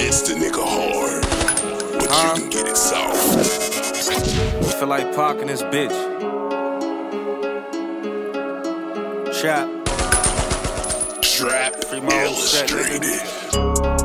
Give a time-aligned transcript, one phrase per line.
[0.00, 1.22] It's the nigga hard,
[1.98, 2.34] but Huh?
[2.36, 3.46] you can get it soft.
[4.78, 5.92] Feel like parking this bitch.
[9.40, 9.68] Trap.
[11.22, 13.97] Trap old set,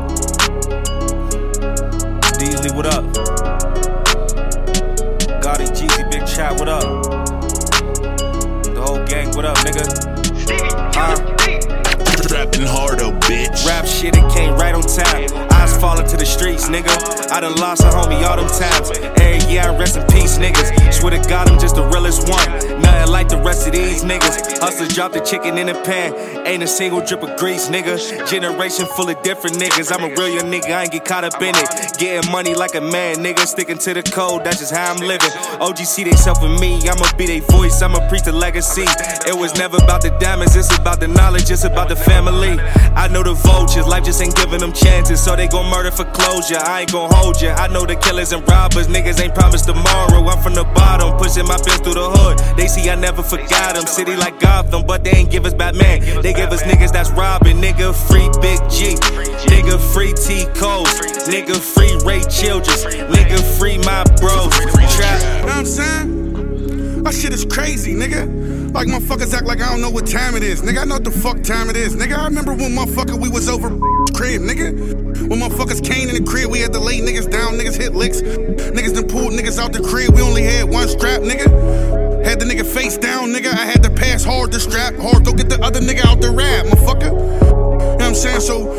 [16.73, 17.31] nigga.
[17.31, 18.82] I done lost a homie all them times.
[24.47, 24.93] Niggas.
[24.93, 26.13] Drop the chicken in the pan.
[26.47, 27.97] Ain't a single drip of grease, nigga.
[28.29, 29.91] Generation full of different niggas.
[29.91, 31.97] I'm a real young nigga, I ain't get caught up in it.
[31.97, 33.45] Getting money like a man, nigga.
[33.45, 35.29] Sticking to the code, that's just how I'm living.
[35.59, 36.81] OG see they self in me.
[36.87, 38.85] I'ma be their voice, I'ma preach the legacy.
[39.27, 42.59] It was never about the diamonds, it's about the knowledge, it's about the family.
[42.95, 46.05] I know the vultures, life just ain't giving them chances, so they gon' murder for
[46.05, 46.57] closure.
[46.57, 47.55] I ain't gon' hold ya.
[47.55, 50.25] I know the killers and robbers, niggas ain't promised tomorrow.
[50.27, 52.57] I'm from the bottom, pushing my fist through the hood.
[52.57, 53.85] They see I never forgot them.
[53.85, 56.21] City like Gotham, but they ain't give us Batman.
[56.21, 57.57] They give us niggas that's robbing.
[57.57, 58.95] Nigga free Big G,
[59.47, 60.85] nigga free T Cole,
[61.27, 64.53] nigga free Ray Childress, nigga free my bros.
[64.95, 65.21] Trap.
[65.41, 67.03] know what I'm saying?
[67.03, 68.73] That shit is crazy, nigga.
[68.73, 70.61] Like motherfuckers act like I don't know what time it is.
[70.61, 71.95] Nigga, I know what the fuck time it is.
[71.95, 73.69] Nigga, I remember when motherfucker we was over
[74.13, 74.73] crib, nigga.
[75.29, 78.21] When motherfuckers came in the crib, we had to lay niggas down, niggas hit licks.
[78.21, 81.12] Niggas done pulled niggas out the crib, we only had one strap,
[84.63, 87.11] strap, hard, go get the other nigga out the rap, motherfucker.
[87.11, 88.39] You know what I'm saying?
[88.39, 88.73] So,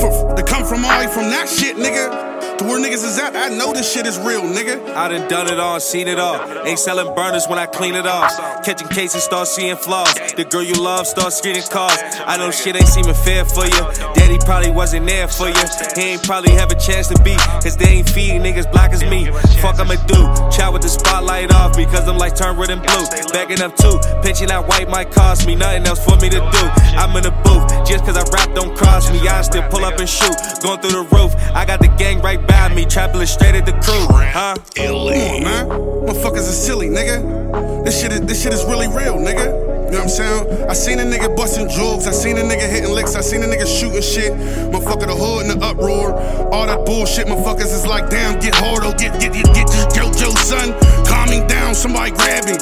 [0.00, 2.35] for, to come from all from that shit, nigga,
[2.66, 4.94] where niggas is at, I know this shit is real, nigga.
[4.94, 6.36] I done done it all, seen it all.
[6.66, 8.30] Ain't selling burners when I clean it off.
[8.64, 10.12] Catching cases, start seeing flaws.
[10.36, 11.98] The girl you love, start screening cars.
[12.26, 13.82] I know shit ain't seeming fair for you.
[14.14, 15.64] Daddy probably wasn't there for you.
[15.94, 17.36] He ain't probably have a chance to be.
[17.62, 19.26] Cause they ain't feeding niggas black as me.
[19.60, 20.20] Fuck I'ma do.
[20.50, 23.06] Chat with the spotlight off because I'm like turn red and blue.
[23.32, 23.98] Backing up too.
[24.22, 26.64] Pitching that white might cost me nothing else for me to do.
[26.96, 27.86] I'm in the booth.
[27.86, 29.26] Just cause I rap don't cross me.
[29.28, 30.36] I still pull up and shoot.
[30.62, 31.34] Going through the roof.
[31.54, 32.84] I got the gang right by me.
[32.84, 34.06] Trapping straight at the crew.
[34.10, 34.56] Huh?
[34.74, 35.68] Come on, man.
[35.68, 37.84] Motherfuckers is silly, nigga.
[37.84, 39.46] This shit is this shit is really real, nigga.
[39.86, 40.70] You know what I'm saying?
[40.70, 42.06] I seen a nigga busting drugs.
[42.06, 43.14] I seen a nigga hitting licks.
[43.14, 44.32] I seen a nigga shooting shit.
[44.72, 46.12] Motherfucker, the hood in the uproar.
[46.52, 49.86] All that bullshit, motherfuckers is like, damn, get hard, oh, get, get, get, get this
[49.94, 50.74] JoJo son.
[51.06, 52.58] Calm down, somebody grab him.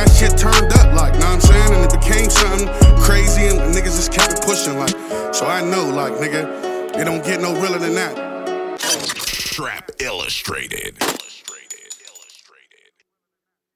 [0.00, 1.74] That shit turned up, like, know what I'm saying?
[1.74, 2.68] And it became something
[3.00, 4.96] crazy and niggas just kept it pushing, like.
[5.34, 8.80] So I know, like, nigga, it don't get no realer than that.
[8.80, 10.96] Trap illustrated.